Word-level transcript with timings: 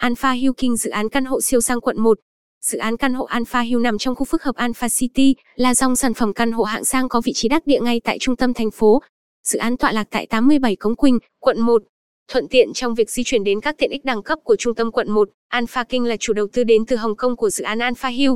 Alpha 0.00 0.32
Hill 0.32 0.52
King 0.56 0.76
dự 0.76 0.90
án 0.90 1.08
căn 1.08 1.24
hộ 1.24 1.40
siêu 1.40 1.60
sang 1.60 1.80
quận 1.80 2.00
1. 2.00 2.18
Dự 2.60 2.78
án 2.78 2.96
căn 2.96 3.14
hộ 3.14 3.24
Alpha 3.24 3.60
Hill 3.60 3.80
nằm 3.80 3.98
trong 3.98 4.14
khu 4.14 4.24
phức 4.24 4.42
hợp 4.42 4.56
Alpha 4.56 4.88
City, 4.88 5.34
là 5.56 5.74
dòng 5.74 5.96
sản 5.96 6.14
phẩm 6.14 6.32
căn 6.32 6.52
hộ 6.52 6.64
hạng 6.64 6.84
sang 6.84 7.08
có 7.08 7.20
vị 7.24 7.32
trí 7.34 7.48
đắc 7.48 7.66
địa 7.66 7.80
ngay 7.80 8.00
tại 8.04 8.18
trung 8.18 8.36
tâm 8.36 8.54
thành 8.54 8.70
phố. 8.70 9.02
Dự 9.44 9.58
án 9.58 9.76
tọa 9.76 9.92
lạc 9.92 10.06
tại 10.10 10.26
87 10.26 10.76
Cống 10.76 10.96
Quỳnh, 10.96 11.18
quận 11.40 11.60
1. 11.60 11.82
Thuận 12.28 12.48
tiện 12.48 12.72
trong 12.74 12.94
việc 12.94 13.10
di 13.10 13.22
chuyển 13.24 13.44
đến 13.44 13.60
các 13.60 13.74
tiện 13.78 13.90
ích 13.90 14.04
đẳng 14.04 14.22
cấp 14.22 14.38
của 14.44 14.56
trung 14.56 14.74
tâm 14.74 14.90
quận 14.92 15.10
1, 15.10 15.28
Alpha 15.48 15.84
King 15.84 16.04
là 16.04 16.16
chủ 16.16 16.32
đầu 16.32 16.46
tư 16.52 16.64
đến 16.64 16.86
từ 16.86 16.96
Hồng 16.96 17.16
Kông 17.16 17.36
của 17.36 17.50
dự 17.50 17.64
án 17.64 17.78
Alpha 17.78 18.08
Hill. 18.08 18.32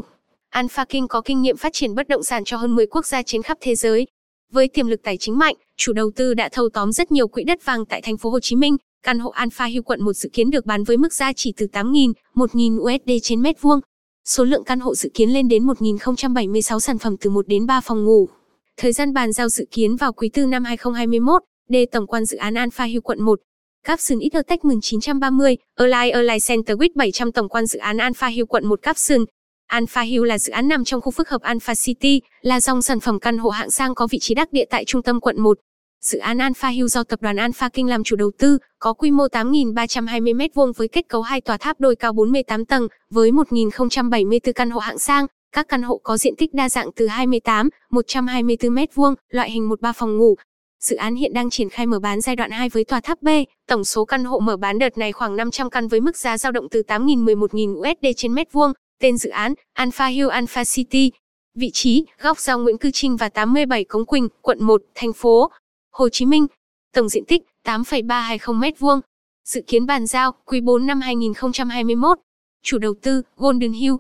Alpha 0.51 0.85
King 0.85 1.09
có 1.09 1.21
kinh 1.21 1.43
nghiệm 1.43 1.57
phát 1.57 1.73
triển 1.73 1.95
bất 1.95 2.09
động 2.09 2.23
sản 2.23 2.45
cho 2.45 2.57
hơn 2.57 2.75
10 2.75 2.87
quốc 2.87 3.07
gia 3.07 3.23
trên 3.23 3.43
khắp 3.43 3.59
thế 3.61 3.75
giới. 3.75 4.07
Với 4.53 4.69
tiềm 4.69 4.87
lực 4.87 5.01
tài 5.03 5.17
chính 5.17 5.39
mạnh, 5.39 5.57
chủ 5.77 5.93
đầu 5.93 6.11
tư 6.17 6.35
đã 6.35 6.49
thâu 6.53 6.69
tóm 6.69 6.93
rất 6.93 7.13
nhiều 7.13 7.29
quỹ 7.29 7.45
đất 7.45 7.65
vàng 7.65 7.87
tại 7.87 8.03
thành 8.03 8.17
phố 8.17 8.31
Hồ 8.31 8.41
Chí 8.41 8.57
Minh. 8.57 8.77
Căn 9.05 9.19
hộ 9.19 9.31
Alpha 9.31 9.65
Hill 9.65 9.83
quận 9.83 10.03
1 10.05 10.13
dự 10.13 10.29
kiến 10.33 10.51
được 10.51 10.67
bán 10.67 10.85
với 10.85 10.97
mức 10.97 11.13
giá 11.13 11.33
chỉ 11.37 11.53
từ 11.57 11.67
8.000, 11.73 12.13
1.000 12.35 12.81
USD 12.81 13.11
trên 13.23 13.43
mét 13.43 13.61
vuông. 13.61 13.81
Số 14.25 14.45
lượng 14.45 14.65
căn 14.65 14.81
hộ 14.81 14.95
dự 14.95 15.11
kiến 15.15 15.31
lên 15.31 15.49
đến 15.49 15.67
1.076 15.67 16.79
sản 16.79 16.99
phẩm 16.99 17.17
từ 17.21 17.31
1 17.31 17.49
đến 17.49 17.67
3 17.67 17.81
phòng 17.81 18.05
ngủ. 18.05 18.29
Thời 18.77 18.93
gian 18.93 19.13
bàn 19.13 19.33
giao 19.33 19.49
dự 19.49 19.65
kiến 19.71 19.97
vào 19.97 20.13
quý 20.13 20.29
tư 20.29 20.47
năm 20.47 20.65
2021. 20.65 21.43
D 21.69 21.75
tổng 21.93 22.07
quan 22.07 22.25
dự 22.25 22.37
án 22.37 22.55
Alpha 22.55 22.85
Hill 22.85 23.01
quận 23.01 23.23
1. 23.23 23.41
Capson 23.85 24.19
Intertech 24.19 24.65
1930, 24.65 25.57
Align 25.75 26.13
Align 26.13 26.39
Center 26.49 26.79
with 26.79 26.91
700 26.95 27.33
tổng 27.33 27.49
quan 27.49 27.67
dự 27.67 27.79
án 27.79 27.99
Alpha 27.99 28.27
Hill 28.27 28.45
quận 28.49 28.67
1 28.67 28.83
Capson. 28.83 29.25
Alpha 29.67 30.01
Hill 30.01 30.27
là 30.27 30.39
dự 30.39 30.53
án 30.53 30.69
nằm 30.69 30.85
trong 30.85 31.01
khu 31.01 31.11
phức 31.11 31.29
hợp 31.29 31.43
Alpha 31.43 31.75
City, 31.75 32.21
là 32.43 32.61
dòng 32.61 32.83
sản 32.83 33.01
phẩm 33.01 33.21
căn 33.21 33.39
hộ 33.39 33.51
hạng 33.51 33.71
sang 33.71 33.95
có 33.95 34.07
vị 34.11 34.19
trí 34.21 34.35
đắc 34.35 34.53
địa 34.53 34.65
tại 34.71 34.85
trung 34.85 35.03
tâm 35.03 35.21
quận 35.21 35.41
1. 35.41 35.59
Dự 36.05 36.19
án 36.19 36.39
Alpha 36.39 36.69
Hill 36.69 36.87
do 36.87 37.03
tập 37.03 37.23
đoàn 37.23 37.37
Alpha 37.37 37.69
King 37.69 37.89
làm 37.89 38.05
chủ 38.05 38.17
đầu 38.17 38.31
tư, 38.39 38.59
có 38.79 38.93
quy 38.93 39.11
mô 39.11 39.27
8.320 39.27 40.37
m2 40.37 40.73
với 40.77 40.89
kết 40.89 41.09
cấu 41.09 41.23
hai 41.23 41.41
tòa 41.41 41.57
tháp 41.57 41.81
đôi 41.81 41.97
cao 41.97 42.13
48 42.13 42.65
tầng, 42.65 42.89
với 43.11 43.31
1.074 43.31 44.53
căn 44.53 44.71
hộ 44.71 44.81
hạng 44.81 44.99
sang. 44.99 45.27
Các 45.53 45.69
căn 45.69 45.83
hộ 45.83 46.01
có 46.03 46.17
diện 46.17 46.37
tích 46.37 46.55
đa 46.55 46.69
dạng 46.69 46.93
từ 46.97 47.07
28, 47.07 47.69
124 47.91 48.71
m2, 48.71 49.15
loại 49.29 49.51
hình 49.51 49.69
1-3 49.69 49.93
phòng 49.93 50.19
ngủ. 50.19 50.35
Dự 50.81 50.97
án 50.97 51.15
hiện 51.15 51.33
đang 51.33 51.51
triển 51.51 51.69
khai 51.69 51.87
mở 51.87 51.99
bán 51.99 52.21
giai 52.21 52.37
đoạn 52.37 52.51
2 52.51 52.69
với 52.69 52.85
tòa 52.85 53.01
tháp 53.01 53.23
B. 53.23 53.29
Tổng 53.69 53.85
số 53.85 54.05
căn 54.05 54.25
hộ 54.25 54.39
mở 54.39 54.57
bán 54.57 54.79
đợt 54.79 54.99
này 54.99 55.13
khoảng 55.13 55.37
500 55.37 55.71
căn 55.71 55.89
với 55.89 56.01
mức 56.01 56.17
giá 56.17 56.39
dao 56.39 56.53
động 56.53 56.69
từ 56.71 56.83
8.000 56.89 57.25
11.000 57.25 57.79
USD 57.79 58.07
trên 58.17 58.35
mét 58.35 58.53
vuông. 58.53 58.73
Tên 59.01 59.17
dự 59.17 59.31
án, 59.31 59.55
Alpha 59.73 60.07
Hill 60.07 60.29
Alpha 60.29 60.65
City. 60.65 61.13
Vị 61.55 61.71
trí, 61.73 62.05
góc 62.21 62.39
giao 62.39 62.59
Nguyễn 62.59 62.79
Cư 62.79 62.91
Trinh 62.93 63.17
và 63.17 63.29
87 63.29 63.85
Cống 63.85 64.07
Quỳnh, 64.07 64.29
quận 64.43 64.59
1, 64.61 64.83
thành 64.95 65.13
phố 65.13 65.51
Hồ 65.95 66.09
Chí 66.09 66.27
Minh. 66.27 66.47
Tổng 66.95 67.09
diện 67.09 67.25
tích, 67.25 67.43
8,320 67.65 68.71
m2, 68.71 69.01
Dự 69.45 69.61
kiến 69.67 69.87
bàn 69.87 70.07
giao, 70.07 70.33
quý 70.45 70.61
4 70.61 70.87
năm 70.87 71.01
2021. 71.01 72.19
Chủ 72.63 72.79
đầu 72.79 72.95
tư, 73.03 73.23
Golden 73.37 73.73
Hill. 73.73 73.95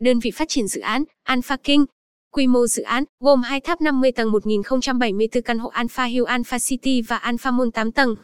Đơn 0.00 0.18
vị 0.18 0.30
phát 0.30 0.48
triển 0.48 0.66
dự 0.66 0.80
án, 0.80 1.04
Alpha 1.22 1.56
King. 1.56 1.84
Quy 2.32 2.46
mô 2.46 2.66
dự 2.66 2.82
án, 2.82 3.04
gồm 3.20 3.42
hai 3.42 3.60
tháp 3.60 3.80
50 3.80 4.12
tầng 4.12 4.32
1074 4.32 5.42
căn 5.42 5.58
hộ 5.58 5.68
Alpha 5.68 6.04
Hill 6.04 6.24
Alpha 6.24 6.58
City 6.58 7.02
và 7.02 7.16
Alpha 7.16 7.50
Mall 7.50 7.70
8 7.74 7.92
tầng. 7.92 8.14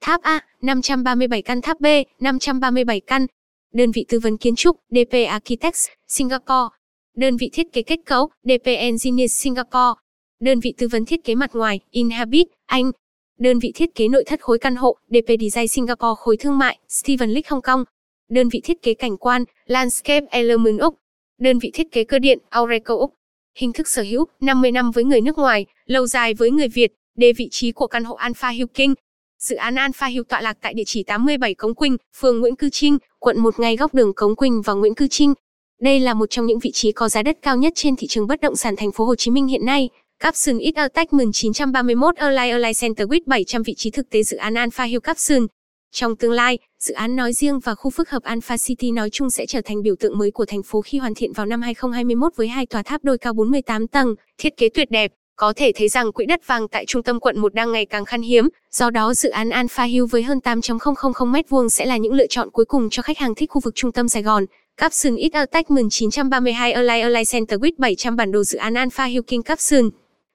Tháp 0.00 0.22
A, 0.22 0.40
537 0.62 1.42
căn 1.42 1.60
tháp 1.60 1.80
B, 1.80 1.86
537 2.20 3.00
căn. 3.00 3.26
Đơn 3.74 3.90
vị 3.90 4.04
tư 4.08 4.18
vấn 4.18 4.36
kiến 4.36 4.54
trúc, 4.56 4.76
DP 4.90 5.28
Architects, 5.28 5.88
Singapore. 6.08 6.68
Đơn 7.16 7.36
vị 7.36 7.50
thiết 7.52 7.72
kế 7.72 7.82
kết 7.82 7.98
cấu, 8.06 8.30
DP 8.42 8.64
Engineers 8.64 9.32
Singapore. 9.32 10.03
Đơn 10.40 10.60
vị 10.60 10.74
tư 10.78 10.88
vấn 10.88 11.04
thiết 11.04 11.24
kế 11.24 11.34
mặt 11.34 11.50
ngoài, 11.54 11.80
Inhabit, 11.90 12.46
Anh. 12.66 12.90
Đơn 13.38 13.58
vị 13.58 13.72
thiết 13.74 13.94
kế 13.94 14.08
nội 14.08 14.24
thất 14.26 14.40
khối 14.42 14.58
căn 14.58 14.76
hộ, 14.76 14.96
DP 15.08 15.28
Design 15.40 15.68
Singapore 15.68 16.14
khối 16.18 16.36
thương 16.36 16.58
mại, 16.58 16.78
Steven 16.88 17.30
Lick 17.30 17.48
Hong 17.48 17.62
Kong. 17.62 17.84
Đơn 18.30 18.48
vị 18.48 18.60
thiết 18.64 18.82
kế 18.82 18.94
cảnh 18.94 19.16
quan, 19.16 19.44
Landscape 19.66 20.26
Element 20.30 20.80
Úc. 20.80 20.94
Đơn 21.40 21.58
vị 21.58 21.70
thiết 21.74 21.92
kế 21.92 22.04
cơ 22.04 22.18
điện, 22.18 22.38
Aureco 22.50 22.94
Úc. 22.94 23.14
Hình 23.58 23.72
thức 23.72 23.88
sở 23.88 24.02
hữu, 24.02 24.24
50 24.40 24.72
năm 24.72 24.90
với 24.90 25.04
người 25.04 25.20
nước 25.20 25.38
ngoài, 25.38 25.66
lâu 25.86 26.06
dài 26.06 26.34
với 26.34 26.50
người 26.50 26.68
Việt. 26.68 26.92
Đề 27.16 27.32
vị 27.32 27.48
trí 27.50 27.72
của 27.72 27.86
căn 27.86 28.04
hộ 28.04 28.14
Alpha 28.14 28.48
Hill 28.48 28.66
King. 28.74 28.94
Dự 29.38 29.56
án 29.56 29.74
Alpha 29.74 30.06
Hill 30.06 30.22
tọa 30.28 30.40
lạc 30.40 30.58
tại 30.60 30.74
địa 30.74 30.82
chỉ 30.86 31.02
87 31.02 31.54
Cống 31.54 31.74
Quỳnh, 31.74 31.96
phường 32.16 32.40
Nguyễn 32.40 32.56
Cư 32.56 32.68
Trinh, 32.72 32.98
quận 33.18 33.40
1 33.40 33.60
ngay 33.60 33.76
góc 33.76 33.94
đường 33.94 34.14
Cống 34.14 34.36
Quỳnh 34.36 34.62
và 34.62 34.72
Nguyễn 34.72 34.94
Cư 34.94 35.06
Trinh. 35.10 35.34
Đây 35.80 36.00
là 36.00 36.14
một 36.14 36.26
trong 36.30 36.46
những 36.46 36.58
vị 36.58 36.70
trí 36.74 36.92
có 36.92 37.08
giá 37.08 37.22
đất 37.22 37.38
cao 37.42 37.56
nhất 37.56 37.72
trên 37.76 37.96
thị 37.96 38.06
trường 38.06 38.26
bất 38.26 38.40
động 38.40 38.56
sản 38.56 38.76
thành 38.76 38.92
phố 38.92 39.04
Hồ 39.04 39.14
Chí 39.14 39.30
Minh 39.30 39.46
hiện 39.46 39.64
nay. 39.64 39.88
Capsun 40.24 40.58
X 40.58 40.76
Attachment 40.76 41.32
931 41.32 42.16
Align 42.16 42.50
Align 42.50 42.72
Center 42.80 43.08
with 43.08 43.20
700 43.26 43.62
vị 43.62 43.74
trí 43.76 43.90
thực 43.90 44.10
tế 44.10 44.22
dự 44.22 44.36
án 44.36 44.54
Alpha 44.54 44.84
Hill 44.84 45.00
Capsun. 45.00 45.46
Trong 45.92 46.16
tương 46.16 46.32
lai, 46.32 46.58
dự 46.78 46.94
án 46.94 47.16
nói 47.16 47.32
riêng 47.32 47.58
và 47.58 47.74
khu 47.74 47.90
phức 47.90 48.10
hợp 48.10 48.22
Alpha 48.22 48.56
City 48.56 48.90
nói 48.90 49.10
chung 49.10 49.30
sẽ 49.30 49.46
trở 49.46 49.60
thành 49.64 49.82
biểu 49.82 49.94
tượng 50.00 50.18
mới 50.18 50.30
của 50.30 50.44
thành 50.44 50.62
phố 50.62 50.80
khi 50.80 50.98
hoàn 50.98 51.14
thiện 51.14 51.32
vào 51.32 51.46
năm 51.46 51.62
2021 51.62 52.32
với 52.36 52.48
hai 52.48 52.66
tòa 52.66 52.82
tháp 52.82 53.04
đôi 53.04 53.18
cao 53.18 53.32
48 53.32 53.86
tầng, 53.86 54.14
thiết 54.38 54.56
kế 54.56 54.68
tuyệt 54.68 54.90
đẹp. 54.90 55.12
Có 55.36 55.52
thể 55.56 55.72
thấy 55.74 55.88
rằng 55.88 56.12
quỹ 56.12 56.26
đất 56.26 56.46
vàng 56.46 56.68
tại 56.68 56.84
trung 56.86 57.02
tâm 57.02 57.20
quận 57.20 57.38
1 57.38 57.54
đang 57.54 57.72
ngày 57.72 57.86
càng 57.86 58.04
khan 58.04 58.22
hiếm, 58.22 58.48
do 58.70 58.90
đó 58.90 59.14
dự 59.14 59.30
án 59.30 59.50
Alpha 59.50 59.84
Hill 59.84 60.04
với 60.10 60.22
hơn 60.22 60.38
8.000 60.38 60.78
m2 61.12 61.68
sẽ 61.68 61.86
là 61.86 61.96
những 61.96 62.12
lựa 62.12 62.26
chọn 62.26 62.50
cuối 62.50 62.64
cùng 62.64 62.90
cho 62.90 63.02
khách 63.02 63.18
hàng 63.18 63.34
thích 63.34 63.50
khu 63.50 63.60
vực 63.64 63.74
trung 63.74 63.92
tâm 63.92 64.08
Sài 64.08 64.22
Gòn. 64.22 64.44
Capsun 64.76 65.16
X 65.32 65.32
Attachment 65.32 65.90
932 65.90 66.72
Align 66.72 67.02
Align 67.02 67.24
Center 67.32 67.60
with 67.60 67.72
700 67.78 68.16
bản 68.16 68.32
đồ 68.32 68.42
dự 68.42 68.58
án 68.58 68.74
Alpha 68.74 69.04
Hill 69.04 69.22
King 69.26 69.42
Capsun. 69.42 69.90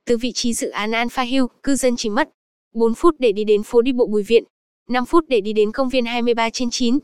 Từ 0.09 0.17
vị 0.17 0.31
trí 0.31 0.53
dự 0.53 0.69
án 0.69 0.91
Alpha 0.91 1.23
Hill, 1.23 1.43
cư 1.63 1.75
dân 1.75 1.95
chỉ 1.97 2.09
mất 2.09 2.29
4 2.73 2.93
phút 2.93 3.15
để 3.19 3.31
đi 3.31 3.43
đến 3.43 3.63
phố 3.63 3.81
đi 3.81 3.91
bộ 3.91 4.07
Bùi 4.07 4.23
Viện, 4.23 4.43
5 4.89 5.05
phút 5.05 5.23
để 5.27 5.41
đi 5.41 5.53
đến 5.53 5.71
công 5.71 5.89
viên 5.89 6.05
23 6.05 6.49
trên 6.49 6.69
9, 6.71 6.99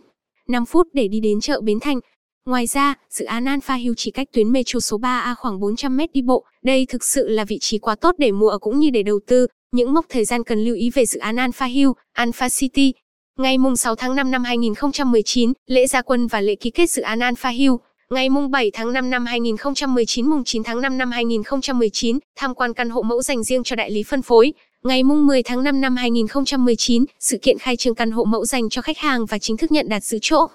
5 0.48 0.66
phút 0.66 0.88
để 0.94 1.08
đi 1.08 1.20
đến 1.20 1.40
chợ 1.42 1.62
Bến 1.62 1.80
Thành. 1.80 2.00
Ngoài 2.46 2.68
ra, 2.68 2.96
dự 3.10 3.26
án 3.26 3.46
Alpha 3.46 3.76
Hill 3.76 3.94
chỉ 3.98 4.12
cách 4.12 4.28
tuyến 4.34 4.52
metro 4.52 4.80
số 4.80 4.98
3A 4.98 5.36
khoảng 5.36 5.60
400 5.60 5.98
mét 5.98 6.14
đi 6.14 6.22
bộ. 6.22 6.46
Đây 6.64 6.86
thực 6.90 7.04
sự 7.04 7.28
là 7.28 7.46
vị 7.46 7.58
trí 7.62 7.78
quá 7.78 7.96
tốt 7.96 8.16
để 8.18 8.32
mua 8.32 8.50
ở 8.50 8.58
cũng 8.58 8.80
như 8.80 8.90
để 8.90 9.04
đầu 9.04 9.20
tư. 9.28 9.48
Những 9.72 9.94
mốc 9.94 10.06
thời 10.10 10.26
gian 10.26 10.44
cần 10.44 10.64
lưu 10.64 10.76
ý 10.76 10.90
về 10.90 11.06
dự 11.06 11.20
án 11.20 11.36
Alpha 11.36 11.66
Hill, 11.66 11.90
Alpha 12.14 12.50
City. 12.50 12.94
Ngày 13.38 13.58
6 13.78 13.96
tháng 13.96 14.16
5 14.16 14.32
năm 14.32 14.44
2019, 14.44 15.54
lễ 15.68 15.88
gia 15.88 16.02
quân 16.02 16.28
và 16.28 16.42
lễ 16.42 16.56
ký 16.56 16.70
kết 16.70 16.90
dự 16.90 17.02
án 17.02 17.20
Alpha 17.20 17.50
Hill. 17.50 17.72
Ngày 18.12 18.30
mùng 18.30 18.52
7 18.52 18.72
tháng 18.74 18.94
5 18.94 19.10
năm 19.10 19.26
2019 19.26 20.26
mùng 20.26 20.44
9 20.44 20.64
tháng 20.64 20.82
5 20.82 20.98
năm 20.98 21.12
2019, 21.12 22.20
tham 22.36 22.56
quan 22.56 22.74
căn 22.74 22.90
hộ 22.90 23.02
mẫu 23.02 23.22
dành 23.22 23.44
riêng 23.44 23.64
cho 23.64 23.76
đại 23.76 23.92
lý 23.92 24.04
phân 24.04 24.22
phối. 24.22 24.54
Ngày 24.84 25.04
mùng 25.04 25.28
10 25.28 25.44
tháng 25.44 25.64
5 25.64 25.82
năm 25.82 25.96
2019, 25.96 27.06
sự 27.20 27.38
kiện 27.42 27.58
khai 27.58 27.78
trương 27.78 27.96
căn 27.96 28.12
hộ 28.12 28.24
mẫu 28.24 28.46
dành 28.46 28.70
cho 28.70 28.82
khách 28.82 28.98
hàng 28.98 29.26
và 29.26 29.38
chính 29.38 29.58
thức 29.58 29.72
nhận 29.72 29.90
đặt 29.90 30.04
giữ 30.04 30.18
chỗ. 30.22 30.48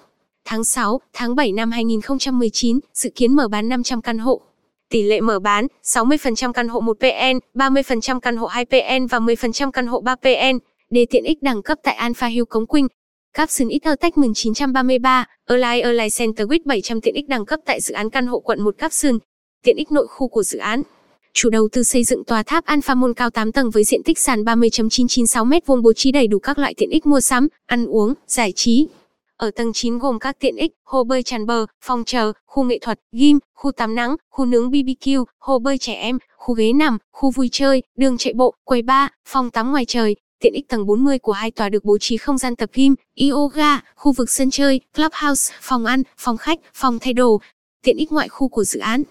Tháng 0.45 0.63
6, 0.63 1.01
tháng 1.13 1.35
7 1.35 1.51
năm 1.51 1.71
2019, 1.71 2.79
dự 2.93 3.09
kiến 3.15 3.35
mở 3.35 3.47
bán 3.47 3.69
500 3.69 4.01
căn 4.01 4.17
hộ. 4.17 4.41
Tỷ 4.89 5.03
lệ 5.03 5.21
mở 5.21 5.39
bán, 5.39 5.67
60% 5.83 6.53
căn 6.53 6.67
hộ 6.67 6.81
1PN, 6.81 7.39
30% 7.55 8.19
căn 8.19 8.37
hộ 8.37 8.47
2PN 8.47 9.07
và 9.07 9.19
10% 9.19 9.71
căn 9.71 9.87
hộ 9.87 10.01
3PN. 10.01 10.59
Để 10.89 11.05
tiện 11.09 11.23
ích 11.23 11.43
đẳng 11.43 11.61
cấp 11.61 11.77
tại 11.83 11.95
Alpha 11.95 12.27
Hill 12.27 12.45
Cống 12.49 12.65
Quỳnh, 12.65 12.87
Capson 13.33 13.69
X 13.69 13.87
Attachment 13.87 14.33
933, 14.35 15.25
Align 15.45 15.83
Align 15.83 16.09
Center 16.17 16.47
with 16.47 16.59
700 16.65 17.01
tiện 17.01 17.15
ích 17.15 17.27
đẳng 17.27 17.45
cấp 17.45 17.59
tại 17.65 17.81
dự 17.81 17.93
án 17.93 18.09
căn 18.09 18.27
hộ 18.27 18.39
quận 18.39 18.61
1 18.61 18.77
Capson. 18.77 19.17
Tiện 19.63 19.75
ích 19.77 19.91
nội 19.91 20.07
khu 20.07 20.27
của 20.27 20.43
dự 20.43 20.59
án. 20.59 20.81
Chủ 21.33 21.49
đầu 21.49 21.69
tư 21.71 21.83
xây 21.83 22.03
dựng 22.03 22.23
tòa 22.23 22.43
tháp 22.43 22.65
Alpha 22.65 22.95
Mall 22.95 23.13
cao 23.15 23.29
8 23.29 23.51
tầng 23.51 23.69
với 23.69 23.83
diện 23.83 24.03
tích 24.03 24.19
sàn 24.19 24.43
30.996 24.43 25.49
m2 25.49 25.81
bố 25.81 25.93
trí 25.93 26.11
đầy 26.11 26.27
đủ 26.27 26.39
các 26.39 26.59
loại 26.59 26.73
tiện 26.77 26.89
ích 26.89 27.05
mua 27.05 27.19
sắm, 27.19 27.47
ăn 27.65 27.85
uống, 27.85 28.13
giải 28.27 28.53
trí. 28.55 28.87
Ở 29.37 29.51
tầng 29.51 29.73
9 29.73 29.97
gồm 29.97 30.19
các 30.19 30.39
tiện 30.39 30.55
ích, 30.55 30.71
hồ 30.83 31.03
bơi 31.03 31.23
tràn 31.23 31.45
bờ, 31.45 31.65
phòng 31.81 32.03
chờ, 32.05 32.31
khu 32.45 32.63
nghệ 32.63 32.79
thuật, 32.81 32.99
gym, 33.11 33.39
khu 33.55 33.71
tắm 33.71 33.95
nắng, 33.95 34.15
khu 34.29 34.45
nướng 34.45 34.71
BBQ, 34.71 35.25
hồ 35.39 35.59
bơi 35.59 35.77
trẻ 35.77 35.93
em, 35.93 36.17
khu 36.37 36.53
ghế 36.53 36.73
nằm, 36.73 36.97
khu 37.11 37.31
vui 37.31 37.49
chơi, 37.51 37.83
đường 37.97 38.17
chạy 38.17 38.33
bộ, 38.33 38.53
quầy 38.63 38.81
bar, 38.81 39.09
phòng 39.27 39.49
tắm 39.49 39.71
ngoài 39.71 39.85
trời, 39.87 40.15
Tiện 40.41 40.53
ích 40.53 40.67
tầng 40.67 40.85
40 40.85 41.19
của 41.19 41.31
hai 41.31 41.51
tòa 41.51 41.69
được 41.69 41.85
bố 41.85 41.97
trí 41.97 42.17
không 42.17 42.37
gian 42.37 42.55
tập 42.55 42.69
gym, 42.73 42.95
yoga, 43.31 43.79
khu 43.95 44.11
vực 44.11 44.29
sân 44.29 44.51
chơi, 44.51 44.79
clubhouse, 44.95 45.53
phòng 45.61 45.85
ăn, 45.85 46.03
phòng 46.17 46.37
khách, 46.37 46.59
phòng 46.73 46.99
thay 47.01 47.13
đồ. 47.13 47.41
Tiện 47.83 47.97
ích 47.97 48.11
ngoại 48.11 48.29
khu 48.29 48.47
của 48.47 48.63
dự 48.63 48.79
án. 48.79 49.03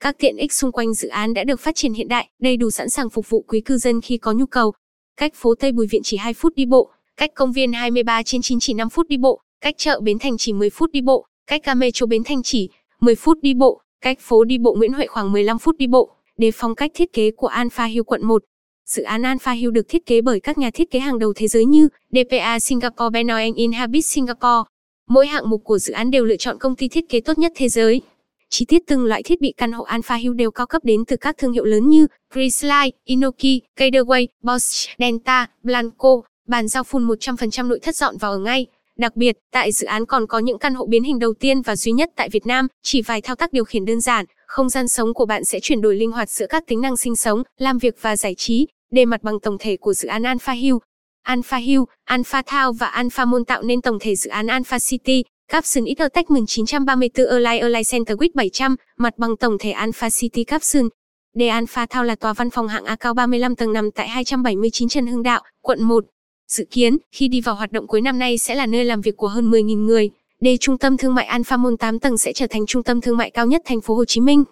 Các 0.00 0.16
tiện 0.18 0.36
ích 0.36 0.52
xung 0.52 0.72
quanh 0.72 0.94
dự 0.94 1.08
án 1.08 1.34
đã 1.34 1.44
được 1.44 1.60
phát 1.60 1.74
triển 1.74 1.92
hiện 1.92 2.08
đại, 2.08 2.28
đầy 2.40 2.56
đủ 2.56 2.70
sẵn 2.70 2.90
sàng 2.90 3.10
phục 3.10 3.30
vụ 3.30 3.44
quý 3.48 3.60
cư 3.60 3.78
dân 3.78 4.00
khi 4.00 4.18
có 4.18 4.32
nhu 4.32 4.46
cầu. 4.46 4.72
Cách 5.16 5.32
phố 5.34 5.54
Tây 5.54 5.72
Bùi 5.72 5.86
Viện 5.86 6.02
chỉ 6.04 6.16
2 6.16 6.34
phút 6.34 6.54
đi 6.54 6.66
bộ, 6.66 6.90
cách 7.16 7.30
công 7.34 7.52
viên 7.52 7.72
23 7.72 8.22
trên 8.22 8.42
9 8.42 8.60
chỉ 8.60 8.74
5 8.74 8.90
phút 8.90 9.08
đi 9.08 9.16
bộ, 9.16 9.40
cách 9.60 9.74
chợ 9.78 10.00
Bến 10.00 10.18
Thành 10.18 10.38
chỉ 10.38 10.52
10 10.52 10.70
phút 10.70 10.90
đi 10.90 11.00
bộ, 11.00 11.26
cách 11.46 11.60
ga 11.64 11.74
metro 11.74 12.06
Bến 12.06 12.24
Thành 12.24 12.42
chỉ 12.42 12.68
10 13.00 13.14
phút 13.14 13.38
đi 13.42 13.54
bộ, 13.54 13.80
cách 14.00 14.18
phố 14.20 14.44
đi 14.44 14.58
bộ 14.58 14.74
Nguyễn 14.74 14.92
Huệ 14.92 15.06
khoảng 15.06 15.32
15 15.32 15.58
phút 15.58 15.76
đi 15.76 15.86
bộ. 15.86 16.10
Để 16.36 16.50
phong 16.54 16.74
cách 16.74 16.90
thiết 16.94 17.12
kế 17.12 17.30
của 17.30 17.46
Alpha 17.46 17.84
Hill 17.84 18.02
quận 18.02 18.26
1, 18.26 18.42
Dự 18.90 19.02
án 19.02 19.22
Alpha 19.22 19.52
Hill 19.52 19.70
được 19.70 19.88
thiết 19.88 20.06
kế 20.06 20.20
bởi 20.20 20.40
các 20.40 20.58
nhà 20.58 20.70
thiết 20.70 20.90
kế 20.90 20.98
hàng 20.98 21.18
đầu 21.18 21.32
thế 21.36 21.48
giới 21.48 21.64
như 21.64 21.88
DPA 22.10 22.58
Singapore 22.60 23.10
Benoit 23.12 23.54
Inhabit 23.56 24.04
Singapore. 24.04 24.62
Mỗi 25.08 25.26
hạng 25.26 25.50
mục 25.50 25.64
của 25.64 25.78
dự 25.78 25.92
án 25.92 26.10
đều 26.10 26.24
lựa 26.24 26.36
chọn 26.36 26.58
công 26.58 26.76
ty 26.76 26.88
thiết 26.88 27.08
kế 27.08 27.20
tốt 27.20 27.38
nhất 27.38 27.52
thế 27.56 27.68
giới. 27.68 28.02
Chi 28.50 28.64
tiết 28.64 28.82
từng 28.86 29.04
loại 29.04 29.22
thiết 29.22 29.40
bị 29.40 29.54
căn 29.56 29.72
hộ 29.72 29.84
Alpha 29.84 30.14
Hill 30.14 30.34
đều 30.34 30.50
cao 30.50 30.66
cấp 30.66 30.84
đến 30.84 31.04
từ 31.04 31.16
các 31.16 31.38
thương 31.38 31.52
hiệu 31.52 31.64
lớn 31.64 31.88
như 31.88 32.06
Chrysalis, 32.34 32.92
Inoki, 33.04 33.60
Caterway, 33.76 34.26
Bosch, 34.42 34.90
Delta, 34.98 35.46
Blanco. 35.62 36.20
Bàn 36.48 36.68
giao 36.68 36.82
full 36.82 37.06
100% 37.16 37.68
nội 37.68 37.78
thất 37.82 37.96
dọn 37.96 38.16
vào 38.16 38.32
ở 38.32 38.38
ngay. 38.38 38.66
Đặc 38.96 39.16
biệt, 39.16 39.38
tại 39.52 39.72
dự 39.72 39.86
án 39.86 40.06
còn 40.06 40.26
có 40.26 40.38
những 40.38 40.58
căn 40.58 40.74
hộ 40.74 40.86
biến 40.86 41.02
hình 41.02 41.18
đầu 41.18 41.34
tiên 41.34 41.62
và 41.62 41.76
duy 41.76 41.92
nhất 41.92 42.10
tại 42.16 42.28
Việt 42.28 42.46
Nam, 42.46 42.66
chỉ 42.82 43.02
vài 43.02 43.20
thao 43.20 43.36
tác 43.36 43.52
điều 43.52 43.64
khiển 43.64 43.84
đơn 43.84 44.00
giản, 44.00 44.26
không 44.46 44.68
gian 44.68 44.88
sống 44.88 45.14
của 45.14 45.26
bạn 45.26 45.44
sẽ 45.44 45.60
chuyển 45.60 45.80
đổi 45.80 45.96
linh 45.96 46.12
hoạt 46.12 46.30
giữa 46.30 46.46
các 46.46 46.66
tính 46.66 46.80
năng 46.80 46.96
sinh 46.96 47.16
sống, 47.16 47.42
làm 47.58 47.78
việc 47.78 47.94
và 48.00 48.16
giải 48.16 48.34
trí, 48.34 48.66
để 48.90 49.04
mặt 49.04 49.22
bằng 49.22 49.40
tổng 49.40 49.56
thể 49.60 49.76
của 49.76 49.94
dự 49.94 50.08
án 50.08 50.22
Alpha 50.22 50.52
Hill. 50.52 50.76
Alpha 51.22 51.56
Hill, 51.56 51.80
Alpha 52.04 52.40
Town 52.40 52.72
và 52.72 52.86
Alpha 52.86 53.24
Mall 53.24 53.44
tạo 53.46 53.62
nên 53.62 53.80
tổng 53.80 53.98
thể 54.00 54.16
dự 54.16 54.30
án 54.30 54.46
Alpha 54.46 54.78
City, 54.78 55.24
Capson 55.48 55.84
Intertech 55.84 56.30
1934 56.30 57.26
Align 57.26 57.62
Align 57.62 57.82
Center 57.90 58.18
with 58.18 58.28
700, 58.34 58.76
mặt 58.96 59.18
bằng 59.18 59.36
tổng 59.36 59.56
thể 59.58 59.70
Alpha 59.70 60.10
City 60.10 60.44
Capson. 60.44 60.88
Đề 61.34 61.48
Alpha 61.48 61.84
Town 61.84 62.02
là 62.02 62.14
tòa 62.14 62.32
văn 62.32 62.50
phòng 62.50 62.68
hạng 62.68 62.84
A 62.84 62.96
cao 62.96 63.14
35 63.14 63.56
tầng 63.56 63.72
nằm 63.72 63.90
tại 63.90 64.08
279 64.08 64.88
Trần 64.88 65.06
Hưng 65.06 65.22
Đạo, 65.22 65.42
quận 65.62 65.82
1. 65.82 66.04
Dự 66.48 66.64
kiến, 66.70 66.96
khi 67.12 67.28
đi 67.28 67.40
vào 67.40 67.54
hoạt 67.54 67.72
động 67.72 67.86
cuối 67.86 68.00
năm 68.00 68.18
nay 68.18 68.38
sẽ 68.38 68.54
là 68.54 68.66
nơi 68.66 68.84
làm 68.84 69.00
việc 69.00 69.16
của 69.16 69.28
hơn 69.28 69.50
10.000 69.50 69.84
người. 69.84 70.10
Đề 70.40 70.56
trung 70.56 70.78
tâm 70.78 70.96
thương 70.96 71.14
mại 71.14 71.26
Alpha 71.26 71.56
Mall 71.56 71.74
8 71.78 71.98
tầng 71.98 72.18
sẽ 72.18 72.32
trở 72.32 72.46
thành 72.46 72.66
trung 72.66 72.82
tâm 72.82 73.00
thương 73.00 73.16
mại 73.16 73.30
cao 73.30 73.46
nhất 73.46 73.62
thành 73.64 73.80
phố 73.80 73.94
Hồ 73.94 74.04
Chí 74.04 74.20
Minh. 74.20 74.44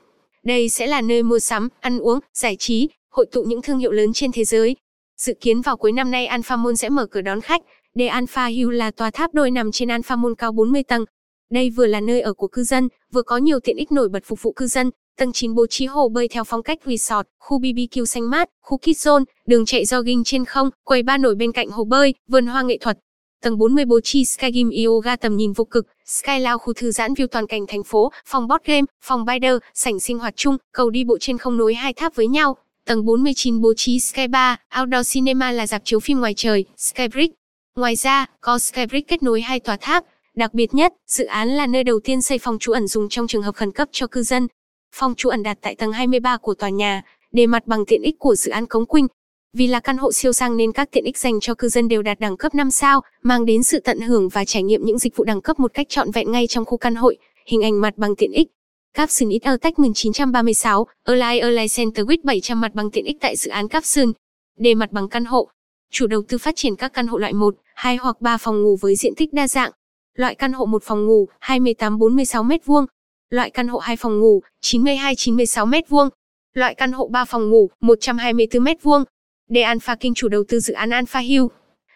Đây 0.45 0.69
sẽ 0.69 0.87
là 0.87 1.01
nơi 1.01 1.23
mua 1.23 1.39
sắm, 1.39 1.69
ăn 1.81 1.99
uống, 1.99 2.19
giải 2.35 2.57
trí, 2.59 2.89
hội 3.15 3.27
tụ 3.33 3.43
những 3.43 3.63
thương 3.63 3.79
hiệu 3.79 3.93
lớn 3.93 4.13
trên 4.13 4.33
thế 4.33 4.45
giới. 4.45 4.77
Dự 5.17 5.35
kiến 5.41 5.61
vào 5.61 5.77
cuối 5.77 5.93
năm 5.93 6.11
nay 6.11 6.27
Alpha 6.27 6.57
Mall 6.57 6.75
sẽ 6.75 6.89
mở 6.89 7.07
cửa 7.07 7.21
đón 7.21 7.41
khách. 7.41 7.63
De 7.95 8.07
Alpha 8.07 8.47
Hill 8.47 8.75
là 8.75 8.91
tòa 8.91 9.11
tháp 9.11 9.35
đôi 9.35 9.51
nằm 9.51 9.73
trên 9.73 9.89
Alpha 9.89 10.17
Mall 10.17 10.35
cao 10.39 10.53
40 10.53 10.83
tầng. 10.83 11.05
Đây 11.51 11.71
vừa 11.71 11.87
là 11.87 12.01
nơi 12.01 12.21
ở 12.21 12.33
của 12.33 12.49
cư 12.49 12.65
dân, 12.65 12.89
vừa 13.13 13.23
có 13.23 13.37
nhiều 13.37 13.61
tiện 13.61 13.77
ích 13.77 13.93
nổi 13.93 14.09
bật 14.09 14.25
phục 14.25 14.43
vụ 14.43 14.53
cư 14.53 14.67
dân. 14.67 14.91
Tầng 15.19 15.33
9 15.33 15.55
bố 15.55 15.67
trí 15.67 15.87
hồ 15.87 16.09
bơi 16.09 16.29
theo 16.29 16.45
phong 16.45 16.63
cách 16.63 16.79
resort, 16.87 17.27
khu 17.39 17.59
BBQ 17.59 18.05
xanh 18.05 18.31
mát, 18.31 18.49
khu 18.63 18.79
kids 18.79 19.09
zone, 19.09 19.25
đường 19.47 19.65
chạy 19.65 19.85
jogging 19.85 20.23
trên 20.25 20.45
không, 20.45 20.71
quầy 20.85 21.03
ba 21.03 21.19
nổi 21.19 21.35
bên 21.35 21.53
cạnh 21.53 21.69
hồ 21.69 21.85
bơi, 21.85 22.15
vườn 22.29 22.47
hoa 22.47 22.63
nghệ 22.63 22.79
thuật. 22.79 22.99
Tầng 23.43 23.59
40 23.59 23.85
bố 23.85 24.01
trí 24.01 24.25
Sky 24.25 24.51
Gym 24.51 24.71
Yoga 24.87 25.17
tầm 25.17 25.37
nhìn 25.37 25.53
vô 25.53 25.65
cực, 25.65 25.87
Sky 26.07 26.39
Lounge 26.39 26.59
khu 26.59 26.73
thư 26.73 26.91
giãn 26.91 27.13
view 27.13 27.27
toàn 27.27 27.47
cảnh 27.47 27.67
thành 27.69 27.85
phố, 27.85 28.13
phòng 28.27 28.49
board 28.49 28.65
game, 28.65 28.85
phòng 29.03 29.25
bider, 29.25 29.57
sảnh 29.75 30.01
sinh 30.01 30.19
hoạt 30.19 30.37
chung, 30.37 30.57
cầu 30.73 30.91
đi 30.91 31.05
bộ 31.05 31.19
trên 31.21 31.39
không 31.39 31.57
nối 31.57 31.75
hai 31.75 31.93
tháp 31.93 32.15
với 32.15 32.27
nhau. 32.27 32.57
Tầng 32.89 33.05
49 33.05 33.61
bố 33.61 33.75
trí 33.77 34.01
Sky 34.01 34.27
Bar, 34.27 34.59
Outdoor 34.81 35.15
Cinema 35.15 35.53
là 35.53 35.67
dạp 35.67 35.83
chiếu 35.85 36.01
phim 36.01 36.21
ngoài 36.21 36.35
trời, 36.37 36.65
Skybrick. 36.77 37.35
Ngoài 37.77 37.97
ra, 37.97 38.27
có 38.41 38.59
Skybrick 38.59 39.09
kết 39.09 39.23
nối 39.23 39.41
hai 39.41 39.61
tòa 39.61 39.77
tháp. 39.77 40.05
Đặc 40.37 40.55
biệt 40.55 40.75
nhất, 40.75 40.93
dự 41.07 41.25
án 41.25 41.49
là 41.49 41.67
nơi 41.67 41.85
đầu 41.85 42.01
tiên 42.05 42.23
xây 42.23 42.39
phòng 42.39 42.59
trú 42.59 42.73
ẩn 42.73 42.87
dùng 42.87 43.09
trong 43.09 43.27
trường 43.27 43.43
hợp 43.43 43.55
khẩn 43.55 43.73
cấp 43.73 43.89
cho 43.93 44.07
cư 44.07 44.23
dân. 44.23 44.47
Phòng 44.95 45.15
trú 45.15 45.29
ẩn 45.29 45.43
đặt 45.43 45.59
tại 45.61 45.75
tầng 45.75 45.93
23 45.93 46.37
của 46.37 46.55
tòa 46.55 46.69
nhà, 46.69 47.03
để 47.33 47.47
mặt 47.47 47.67
bằng 47.67 47.87
tiện 47.87 48.03
ích 48.03 48.15
của 48.19 48.35
dự 48.35 48.51
án 48.51 48.67
Cống 48.67 48.87
Quỳnh. 48.87 49.07
Vì 49.53 49.67
là 49.67 49.81
căn 49.81 49.97
hộ 49.97 50.13
siêu 50.13 50.33
sang 50.33 50.57
nên 50.57 50.73
các 50.73 50.89
tiện 50.93 51.05
ích 51.05 51.19
dành 51.19 51.41
cho 51.41 51.55
cư 51.55 51.69
dân 51.69 51.89
đều 51.89 52.03
đạt 52.03 52.21
đẳng 52.21 52.37
cấp 52.37 52.55
5 52.55 52.71
sao, 52.71 53.01
mang 53.23 53.45
đến 53.45 53.63
sự 53.63 53.81
tận 53.81 54.01
hưởng 54.01 54.29
và 54.29 54.45
trải 54.45 54.63
nghiệm 54.63 54.85
những 54.85 54.99
dịch 54.99 55.17
vụ 55.17 55.25
đẳng 55.25 55.41
cấp 55.41 55.61
một 55.61 55.75
cách 55.75 55.87
trọn 55.89 56.11
vẹn 56.11 56.33
ngay 56.33 56.47
trong 56.47 56.65
khu 56.65 56.77
căn 56.77 56.95
hộ. 56.95 57.11
Hình 57.47 57.63
ảnh 57.63 57.81
mặt 57.81 57.95
bằng 57.97 58.17
tiện 58.17 58.33
ích. 58.33 58.49
Capson 58.95 59.31
It 59.31 59.43
Tech 59.63 59.79
1936, 59.79 60.87
Align 61.05 61.41
Align 61.43 61.69
Center 61.77 62.07
with 62.07 62.19
700 62.23 62.61
mặt 62.61 62.75
bằng 62.75 62.91
tiện 62.91 63.05
ích 63.05 63.17
tại 63.21 63.37
dự 63.37 63.51
án 63.51 63.69
Capson. 63.69 64.13
Đề 64.59 64.75
mặt 64.75 64.93
bằng 64.93 65.09
căn 65.09 65.25
hộ. 65.25 65.49
Chủ 65.91 66.07
đầu 66.07 66.23
tư 66.29 66.39
phát 66.39 66.57
triển 66.57 66.77
các 66.77 66.93
căn 66.93 67.07
hộ 67.07 67.19
loại 67.19 67.33
1, 67.33 67.55
2 67.75 67.97
hoặc 67.97 68.21
3 68.21 68.37
phòng 68.37 68.63
ngủ 68.63 68.77
với 68.81 68.97
diện 68.97 69.15
tích 69.17 69.33
đa 69.33 69.49
dạng. 69.49 69.71
Loại 70.15 70.35
căn 70.35 70.53
hộ 70.53 70.67
1 70.67 70.83
phòng 70.83 71.07
ngủ, 71.07 71.29
28-46 71.41 72.47
m2. 72.47 72.87
Loại 73.31 73.51
căn 73.51 73.69
hộ 73.69 73.79
2 73.79 73.97
phòng 73.97 74.21
ngủ, 74.21 74.43
92-96 74.63 75.71
m2. 75.71 76.11
Loại 76.55 76.75
căn 76.75 76.93
hộ 76.93 77.09
3 77.09 77.25
phòng 77.25 77.51
ngủ, 77.51 77.71
124 77.81 78.65
m2. 78.65 79.05
De 79.49 79.61
Alpha 79.61 79.95
King 79.95 80.15
chủ 80.15 80.29
đầu 80.29 80.45
tư 80.49 80.61
dự 80.61 80.75
án 80.75 80.91
Alpha 80.91 81.21
Hill 81.21 81.45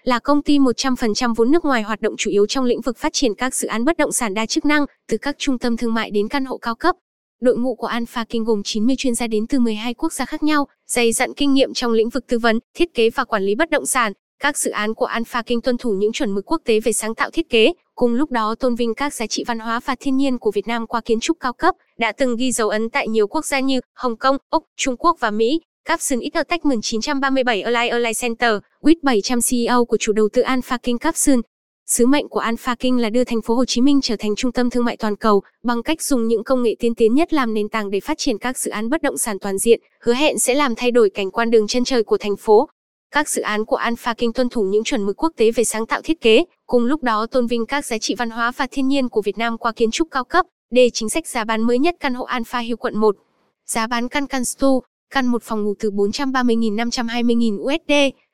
là 0.09 0.19
công 0.19 0.43
ty 0.43 0.59
100% 0.59 1.35
vốn 1.35 1.51
nước 1.51 1.65
ngoài 1.65 1.83
hoạt 1.83 2.01
động 2.01 2.15
chủ 2.19 2.31
yếu 2.31 2.47
trong 2.47 2.65
lĩnh 2.65 2.81
vực 2.81 2.99
phát 2.99 3.13
triển 3.13 3.35
các 3.35 3.55
dự 3.55 3.69
án 3.69 3.85
bất 3.85 3.97
động 3.97 4.13
sản 4.13 4.35
đa 4.35 4.47
chức 4.47 4.65
năng, 4.65 4.87
từ 5.09 5.17
các 5.17 5.35
trung 5.39 5.59
tâm 5.59 5.77
thương 5.77 5.95
mại 5.95 6.11
đến 6.11 6.29
căn 6.29 6.45
hộ 6.45 6.59
cao 6.59 6.75
cấp. 6.75 6.97
Đội 7.41 7.57
ngũ 7.57 7.75
của 7.75 7.87
Alpha 7.87 8.25
King 8.25 8.45
gồm 8.45 8.63
90 8.63 8.97
chuyên 8.99 9.15
gia 9.15 9.27
đến 9.27 9.47
từ 9.47 9.59
12 9.59 9.95
quốc 9.95 10.13
gia 10.13 10.25
khác 10.25 10.43
nhau, 10.43 10.67
dày 10.87 11.13
dặn 11.13 11.35
kinh 11.37 11.55
nghiệm 11.55 11.75
trong 11.75 11.93
lĩnh 11.93 12.09
vực 12.09 12.27
tư 12.27 12.39
vấn, 12.39 12.59
thiết 12.75 12.95
kế 12.95 13.11
và 13.11 13.25
quản 13.25 13.43
lý 13.43 13.55
bất 13.55 13.71
động 13.71 13.87
sản. 13.87 14.13
Các 14.43 14.59
dự 14.59 14.71
án 14.71 14.95
của 14.95 15.05
Alpha 15.05 15.43
King 15.43 15.61
tuân 15.61 15.79
thủ 15.79 15.93
những 15.93 16.13
chuẩn 16.13 16.35
mực 16.35 16.53
quốc 16.53 16.63
tế 16.65 16.81
về 16.81 16.93
sáng 16.93 17.15
tạo 17.15 17.31
thiết 17.31 17.51
kế, 17.51 17.73
cùng 17.95 18.15
lúc 18.15 18.31
đó 18.31 18.55
tôn 18.55 18.75
vinh 18.75 18.95
các 18.95 19.15
giá 19.15 19.27
trị 19.27 19.45
văn 19.47 19.59
hóa 19.59 19.81
và 19.85 19.95
thiên 20.01 20.17
nhiên 20.17 20.39
của 20.39 20.51
Việt 20.51 20.67
Nam 20.67 20.87
qua 20.87 21.01
kiến 21.01 21.21
trúc 21.21 21.37
cao 21.41 21.53
cấp, 21.53 21.75
đã 21.99 22.13
từng 22.13 22.37
ghi 22.37 22.53
dấu 22.53 22.69
ấn 22.69 22.91
tại 22.91 23.09
nhiều 23.09 23.27
quốc 23.27 23.45
gia 23.45 23.61
như 23.61 23.81
Hồng 23.95 24.17
Kông, 24.17 24.37
Úc, 24.51 24.65
Trung 24.77 24.97
Quốc 24.97 25.17
và 25.21 25.31
Mỹ. 25.31 25.61
Capson 25.89 26.19
Tech 26.49 26.65
1937 26.65 27.63
Align 27.63 27.91
Align 27.91 28.13
Center, 28.21 28.53
with 28.83 28.95
700 29.03 29.39
CEO 29.51 29.85
của 29.85 29.97
chủ 29.97 30.13
đầu 30.13 30.29
tư 30.33 30.43
Alpha 30.43 30.77
King 30.77 30.99
Capson. 30.99 31.41
Sứ 31.87 32.07
mệnh 32.07 32.29
của 32.29 32.41
Alpha 32.41 32.75
King 32.75 32.99
là 32.99 33.11
đưa 33.11 33.25
thành 33.25 33.43
phố 33.43 33.55
Hồ 33.55 33.65
Chí 33.65 33.81
Minh 33.81 34.01
trở 34.03 34.17
thành 34.17 34.35
trung 34.37 34.53
tâm 34.53 34.71
thương 34.71 34.85
mại 34.85 34.97
toàn 34.97 35.17
cầu 35.17 35.43
bằng 35.65 35.83
cách 35.83 36.03
dùng 36.03 36.29
những 36.29 36.45
công 36.45 36.63
nghệ 36.63 36.75
tiên 36.79 36.95
tiến 36.95 37.15
nhất 37.15 37.33
làm 37.33 37.55
nền 37.55 37.69
tảng 37.69 37.91
để 37.91 38.01
phát 38.01 38.19
triển 38.19 38.39
các 38.39 38.59
dự 38.59 38.71
án 38.71 38.89
bất 38.89 39.03
động 39.03 39.19
sản 39.19 39.39
toàn 39.39 39.59
diện, 39.59 39.81
hứa 40.01 40.15
hẹn 40.15 40.39
sẽ 40.39 40.55
làm 40.55 40.75
thay 40.75 40.91
đổi 40.91 41.11
cảnh 41.11 41.31
quan 41.31 41.51
đường 41.51 41.67
chân 41.67 41.85
trời 41.85 42.03
của 42.03 42.19
thành 42.19 42.37
phố. 42.37 42.69
Các 43.11 43.29
dự 43.29 43.43
án 43.43 43.65
của 43.65 43.77
Alpha 43.77 44.15
King 44.15 44.33
tuân 44.33 44.49
thủ 44.49 44.63
những 44.63 44.85
chuẩn 44.85 45.07
mực 45.07 45.23
quốc 45.23 45.33
tế 45.37 45.51
về 45.51 45.65
sáng 45.65 45.87
tạo 45.87 46.01
thiết 46.03 46.21
kế, 46.21 46.45
cùng 46.67 46.85
lúc 46.85 47.03
đó 47.03 47.27
tôn 47.27 47.47
vinh 47.47 47.67
các 47.67 47.85
giá 47.85 47.99
trị 47.99 48.15
văn 48.19 48.31
hóa 48.31 48.53
và 48.57 48.67
thiên 48.71 48.89
nhiên 48.89 49.09
của 49.09 49.23
Việt 49.23 49.39
Nam 49.39 49.59
qua 49.59 49.73
kiến 49.73 49.91
trúc 49.91 50.09
cao 50.11 50.25
cấp. 50.25 50.47
Đề 50.71 50.91
chính 50.91 51.09
sách 51.09 51.27
giá 51.27 51.45
bán 51.45 51.63
mới 51.63 51.79
nhất 51.79 51.97
căn 52.01 52.15
hộ 52.15 52.25
Alpha 52.25 52.59
Hill 52.59 52.77
quận 52.77 52.99
1. 52.99 53.17
Giá 53.67 53.87
bán 53.87 54.09
căn 54.09 54.27
căn 54.27 54.45
Stu, 54.45 54.83
căn 55.11 55.27
một 55.27 55.43
phòng 55.43 55.65
ngủ 55.65 55.75
từ 55.79 55.91
430.520.000 55.91 57.59
USD, 57.61 57.93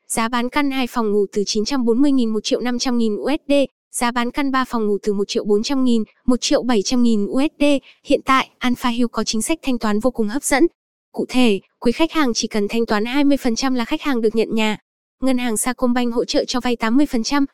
giá 0.09 0.29
bán 0.29 0.49
căn 0.49 0.71
hai 0.71 0.87
phòng 0.87 1.13
ngủ 1.13 1.27
từ 1.33 1.43
940.000 1.43 2.33
1 2.33 2.41
triệu 2.45 2.61
500.000 2.61 3.17
USD, 3.17 3.53
giá 3.91 4.11
bán 4.11 4.31
căn 4.31 4.51
3 4.51 4.65
phòng 4.65 4.87
ngủ 4.87 4.99
từ 5.03 5.13
1 5.13 5.25
triệu 5.29 5.45
400 5.45 5.85
nghìn, 5.85 6.03
1 6.27 6.41
triệu 6.41 6.63
700 6.63 7.03
nghìn 7.03 7.25
USD. 7.25 7.65
Hiện 8.05 8.21
tại, 8.25 8.49
Alpha 8.59 8.89
Hill 8.89 9.07
có 9.13 9.25
chính 9.25 9.43
sách 9.43 9.59
thanh 9.63 9.79
toán 9.79 10.01
vô 10.01 10.11
cùng 10.11 10.29
hấp 10.29 10.43
dẫn. 10.43 10.67
Cụ 11.13 11.25
thể, 11.29 11.61
quý 11.81 11.93
khách 11.93 12.13
hàng 12.13 12.35
chỉ 12.35 12.49
cần 12.49 12.69
thanh 12.69 12.87
toán 12.87 13.05
20% 13.05 13.75
là 13.75 13.85
khách 13.85 14.03
hàng 14.03 14.21
được 14.21 14.35
nhận 14.35 14.55
nhà. 14.55 14.79
Ngân 15.21 15.39
hàng 15.39 15.57
Sacombank 15.57 16.15
hỗ 16.15 16.25
trợ 16.25 16.45
cho 16.45 16.61
vay 16.61 16.77
80%. 16.77 17.45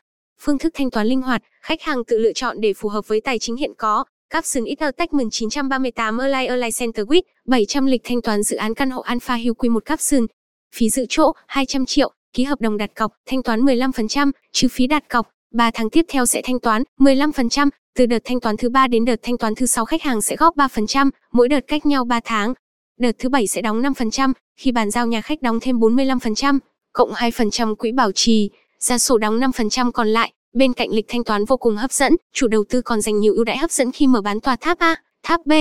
Phương 0.41 0.59
thức 0.59 0.73
thanh 0.75 0.91
toán 0.91 1.07
linh 1.07 1.23
hoạt, 1.23 1.43
khách 1.63 1.83
hàng 1.83 2.05
tự 2.05 2.19
lựa 2.19 2.33
chọn 2.33 2.61
để 2.61 2.73
phù 2.73 2.89
hợp 2.89 3.09
với 3.09 3.21
tài 3.21 3.39
chính 3.39 3.57
hiện 3.57 3.73
có. 3.79 4.05
Capson 4.31 4.65
Intertech 4.65 5.13
1938 5.13 6.19
Align 6.19 6.49
Align 6.49 6.71
Center 6.79 7.07
with 7.07 7.23
700 7.47 7.87
lịch 7.87 8.01
thanh 8.05 8.23
toán 8.23 8.43
dự 8.43 8.57
án 8.57 8.75
căn 8.75 8.91
hộ 8.91 9.01
Alpha 9.01 9.35
Hill 9.35 9.53
Q1 9.53 9.81
Capson. 9.81 10.27
Phí 10.75 10.91
dự 10.91 11.07
chỗ 11.09 11.33
200 11.47 11.87
triệu, 11.87 12.13
ký 12.33 12.45
hợp 12.45 12.61
đồng 12.61 12.77
đặt 12.77 12.91
cọc, 12.95 13.13
thanh 13.27 13.43
toán 13.43 13.61
15%, 13.61 14.31
trừ 14.53 14.69
phí 14.69 14.87
đặt 14.87 15.09
cọc, 15.09 15.29
3 15.55 15.71
tháng 15.75 15.91
tiếp 15.91 16.05
theo 16.09 16.27
sẽ 16.27 16.43
thanh 16.45 16.61
toán 16.61 16.83
15%, 16.99 17.69
từ 17.97 18.07
đợt 18.07 18.19
thanh 18.25 18.41
toán 18.41 18.57
thứ 18.57 18.69
3 18.69 18.87
đến 18.87 19.05
đợt 19.05 19.17
thanh 19.23 19.39
toán 19.39 19.55
thứ 19.55 19.67
6 19.67 19.85
khách 19.85 20.03
hàng 20.03 20.23
sẽ 20.23 20.37
góp 20.37 20.57
3%, 20.57 21.11
mỗi 21.33 21.49
đợt 21.49 21.61
cách 21.67 21.87
nhau 21.87 22.05
3 22.05 22.21
tháng. 22.25 22.55
Đợt 23.01 23.13
thứ 23.19 23.29
7 23.29 23.47
sẽ 23.47 23.63
đóng 23.63 23.83
5%, 23.83 24.33
khi 24.57 24.73
bàn 24.73 24.91
giao 24.91 25.07
nhà 25.07 25.21
khách 25.21 25.43
đóng 25.43 25.61
thêm 25.61 25.79
45%, 25.79 26.59
cộng 26.93 27.13
2% 27.13 27.75
quỹ 27.75 27.93
bảo 27.93 28.13
trì, 28.13 28.51
ra 28.79 28.99
sổ 28.99 29.19
đóng 29.19 29.41
5% 29.41 29.91
còn 29.91 30.09
lại. 30.09 30.33
Bên 30.55 30.73
cạnh 30.73 30.91
lịch 30.91 31.05
thanh 31.09 31.25
toán 31.25 31.45
vô 31.45 31.57
cùng 31.57 31.77
hấp 31.77 31.93
dẫn, 31.93 32.17
chủ 32.33 32.49
đầu 32.49 32.65
tư 32.69 32.83
còn 32.83 33.01
dành 33.01 33.21
nhiều 33.21 33.35
ưu 33.35 33.45
đãi 33.45 33.59
hấp 33.59 33.71
dẫn 33.71 33.93
khi 33.93 34.07
mở 34.07 34.21
bán 34.21 34.41
tòa 34.41 34.57
tháp 34.57 34.79
A, 34.79 34.97
tháp 35.23 35.47
B. 35.47 35.53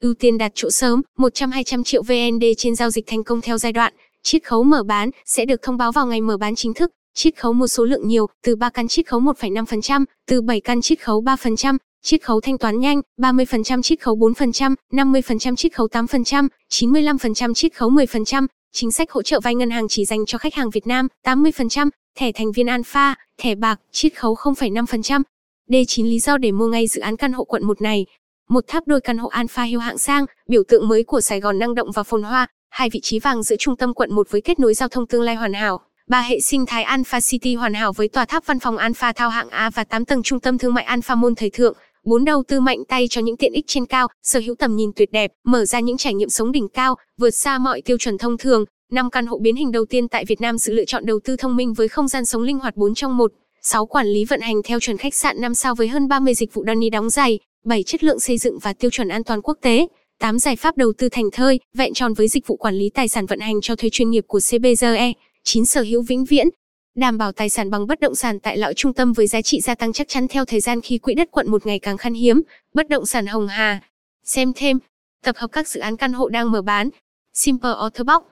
Ưu 0.00 0.14
tiên 0.14 0.38
đặt 0.38 0.52
chỗ 0.54 0.70
sớm, 0.70 1.02
100-200 1.18 1.82
triệu 1.84 2.02
VND 2.02 2.44
trên 2.56 2.74
giao 2.74 2.90
dịch 2.90 3.06
thành 3.06 3.24
công 3.24 3.40
theo 3.40 3.58
giai 3.58 3.72
đoạn. 3.72 3.92
Chiết 4.22 4.44
khấu 4.44 4.62
mở 4.62 4.82
bán 4.82 5.10
sẽ 5.26 5.44
được 5.44 5.62
thông 5.62 5.76
báo 5.76 5.92
vào 5.92 6.06
ngày 6.06 6.20
mở 6.20 6.36
bán 6.36 6.54
chính 6.54 6.74
thức. 6.74 6.90
Chiết 7.14 7.36
khấu 7.36 7.52
một 7.52 7.66
số 7.66 7.84
lượng 7.84 8.08
nhiều, 8.08 8.26
từ 8.42 8.56
3 8.56 8.70
căn 8.70 8.88
chiết 8.88 9.06
khấu 9.06 9.20
1,5%, 9.20 10.04
từ 10.26 10.42
7 10.42 10.60
căn 10.60 10.80
chiết 10.80 11.00
khấu 11.00 11.22
3%, 11.22 11.76
chiết 12.02 12.22
khấu 12.22 12.40
thanh 12.40 12.58
toán 12.58 12.80
nhanh, 12.80 13.00
30% 13.20 13.82
chiết 13.82 14.00
khấu 14.00 14.16
4%, 14.16 14.74
50% 14.92 15.56
chiết 15.56 15.74
khấu 15.74 15.86
8%, 15.86 16.48
95% 16.70 17.54
chiết 17.54 17.74
khấu 17.74 17.90
10%, 17.90 18.46
chính 18.76 18.92
sách 18.92 19.10
hỗ 19.10 19.22
trợ 19.22 19.40
vay 19.40 19.54
ngân 19.54 19.70
hàng 19.70 19.88
chỉ 19.88 20.04
dành 20.04 20.26
cho 20.26 20.38
khách 20.38 20.54
hàng 20.54 20.70
Việt 20.70 20.86
Nam, 20.86 21.08
80%, 21.24 21.88
thẻ 22.18 22.32
thành 22.32 22.52
viên 22.52 22.66
Alpha, 22.66 23.14
thẻ 23.38 23.54
bạc, 23.54 23.80
chiết 23.92 24.14
khấu 24.14 24.34
0,5%. 24.34 25.22
D9 25.68 26.04
lý 26.04 26.18
do 26.18 26.36
để 26.36 26.52
mua 26.52 26.66
ngay 26.66 26.86
dự 26.86 27.00
án 27.00 27.16
căn 27.16 27.32
hộ 27.32 27.44
quận 27.44 27.66
1 27.66 27.82
này. 27.82 28.06
Một 28.48 28.64
tháp 28.68 28.86
đôi 28.86 29.00
căn 29.00 29.18
hộ 29.18 29.28
Alpha 29.28 29.62
Hill 29.62 29.80
hạng 29.80 29.98
sang, 29.98 30.24
biểu 30.48 30.62
tượng 30.68 30.88
mới 30.88 31.04
của 31.04 31.20
Sài 31.20 31.40
Gòn 31.40 31.58
năng 31.58 31.74
động 31.74 31.90
và 31.94 32.02
phồn 32.02 32.22
hoa, 32.22 32.46
hai 32.70 32.90
vị 32.90 33.00
trí 33.02 33.18
vàng 33.18 33.42
giữa 33.42 33.56
trung 33.58 33.76
tâm 33.76 33.94
quận 33.94 34.14
1 34.14 34.30
với 34.30 34.40
kết 34.40 34.58
nối 34.58 34.74
giao 34.74 34.88
thông 34.88 35.06
tương 35.06 35.22
lai 35.22 35.34
hoàn 35.34 35.52
hảo. 35.52 35.80
Ba 36.08 36.20
hệ 36.20 36.40
sinh 36.40 36.66
thái 36.66 36.82
Alpha 36.82 37.20
City 37.20 37.54
hoàn 37.54 37.74
hảo 37.74 37.92
với 37.92 38.08
tòa 38.08 38.24
tháp 38.24 38.46
văn 38.46 38.58
phòng 38.58 38.76
Alpha 38.76 39.12
Thao 39.12 39.30
hạng 39.30 39.48
A 39.50 39.70
và 39.70 39.84
8 39.84 40.04
tầng 40.04 40.22
trung 40.22 40.40
tâm 40.40 40.58
thương 40.58 40.74
mại 40.74 40.84
Alpha 40.84 41.14
Môn 41.14 41.34
thời 41.34 41.50
thượng. 41.50 41.76
Bốn 42.06 42.24
đầu 42.24 42.42
tư 42.48 42.60
mạnh 42.60 42.84
tay 42.88 43.06
cho 43.10 43.20
những 43.20 43.36
tiện 43.36 43.52
ích 43.52 43.64
trên 43.68 43.86
cao, 43.86 44.06
sở 44.22 44.40
hữu 44.40 44.54
tầm 44.54 44.76
nhìn 44.76 44.90
tuyệt 44.96 45.12
đẹp, 45.12 45.30
mở 45.44 45.64
ra 45.64 45.80
những 45.80 45.96
trải 45.96 46.14
nghiệm 46.14 46.28
sống 46.28 46.52
đỉnh 46.52 46.68
cao, 46.68 46.94
vượt 47.18 47.30
xa 47.30 47.58
mọi 47.58 47.82
tiêu 47.82 47.98
chuẩn 47.98 48.18
thông 48.18 48.38
thường. 48.38 48.64
Năm 48.92 49.10
căn 49.10 49.26
hộ 49.26 49.38
biến 49.38 49.56
hình 49.56 49.72
đầu 49.72 49.84
tiên 49.84 50.08
tại 50.08 50.24
Việt 50.24 50.40
Nam 50.40 50.58
sự 50.58 50.72
lựa 50.72 50.84
chọn 50.84 51.06
đầu 51.06 51.20
tư 51.24 51.36
thông 51.36 51.56
minh 51.56 51.72
với 51.72 51.88
không 51.88 52.08
gian 52.08 52.24
sống 52.24 52.42
linh 52.42 52.58
hoạt 52.58 52.76
4 52.76 52.94
trong 52.94 53.16
1. 53.16 53.32
6 53.62 53.86
quản 53.86 54.06
lý 54.06 54.24
vận 54.24 54.40
hành 54.40 54.62
theo 54.64 54.80
chuẩn 54.80 54.96
khách 54.96 55.14
sạn 55.14 55.40
5 55.40 55.54
sao 55.54 55.74
với 55.74 55.88
hơn 55.88 56.08
30 56.08 56.34
dịch 56.34 56.54
vụ 56.54 56.64
Donny 56.66 56.90
đóng 56.90 57.10
giày, 57.10 57.38
7 57.64 57.82
chất 57.82 58.04
lượng 58.04 58.20
xây 58.20 58.38
dựng 58.38 58.58
và 58.58 58.72
tiêu 58.72 58.90
chuẩn 58.90 59.08
an 59.08 59.24
toàn 59.24 59.42
quốc 59.42 59.58
tế, 59.62 59.86
8 60.20 60.38
giải 60.38 60.56
pháp 60.56 60.76
đầu 60.76 60.92
tư 60.98 61.08
thành 61.08 61.30
thơi, 61.32 61.60
vẹn 61.74 61.94
tròn 61.94 62.14
với 62.14 62.28
dịch 62.28 62.46
vụ 62.46 62.56
quản 62.56 62.74
lý 62.74 62.90
tài 62.90 63.08
sản 63.08 63.26
vận 63.26 63.40
hành 63.40 63.60
cho 63.62 63.76
thuê 63.76 63.90
chuyên 63.90 64.10
nghiệp 64.10 64.24
của 64.26 64.40
CBRE, 64.50 65.12
9 65.44 65.64
sở 65.64 65.82
hữu 65.82 66.02
vĩnh 66.02 66.24
viễn 66.24 66.48
đảm 66.96 67.18
bảo 67.18 67.32
tài 67.32 67.48
sản 67.48 67.70
bằng 67.70 67.86
bất 67.86 68.00
động 68.00 68.14
sản 68.14 68.40
tại 68.40 68.56
lõi 68.56 68.74
trung 68.74 68.92
tâm 68.92 69.12
với 69.12 69.26
giá 69.26 69.42
trị 69.42 69.60
gia 69.60 69.74
tăng 69.74 69.92
chắc 69.92 70.08
chắn 70.08 70.28
theo 70.28 70.44
thời 70.44 70.60
gian 70.60 70.80
khi 70.80 70.98
quỹ 70.98 71.14
đất 71.14 71.28
quận 71.30 71.50
một 71.50 71.66
ngày 71.66 71.78
càng 71.78 71.96
khan 71.96 72.14
hiếm. 72.14 72.42
Bất 72.74 72.88
động 72.88 73.06
sản 73.06 73.26
Hồng 73.26 73.48
Hà. 73.48 73.80
Xem 74.24 74.52
thêm, 74.56 74.78
tập 75.24 75.36
hợp 75.38 75.48
các 75.52 75.68
dự 75.68 75.80
án 75.80 75.96
căn 75.96 76.12
hộ 76.12 76.28
đang 76.28 76.50
mở 76.50 76.62
bán. 76.62 76.90
Simple 77.34 77.70
Orthobox 77.86 78.22